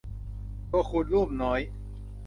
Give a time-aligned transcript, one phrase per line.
[0.71, 1.59] ตัวคูณร่วมน้อย